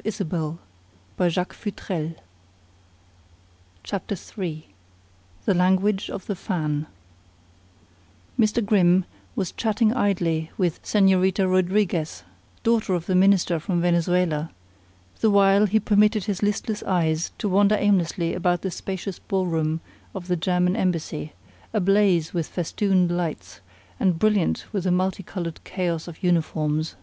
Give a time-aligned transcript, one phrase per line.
[0.00, 0.56] "I will
[1.18, 1.54] begin work at
[1.90, 2.14] once."
[4.38, 4.66] III
[5.44, 6.86] THE LANGUAGE OF THE FAN
[8.38, 8.64] Mr.
[8.64, 9.04] Grimm
[9.36, 12.22] was chatting idly with Señorita Rodriguez,
[12.62, 14.50] daughter of the minister from Venezuela,
[15.18, 19.82] the while he permitted his listless eyes to wander aimlessly about the spacious ball room
[20.14, 21.34] of the German embassy,
[21.74, 23.60] ablaze with festooned lights,
[24.00, 26.96] and brilliant with a multi colored chaos of uniforms.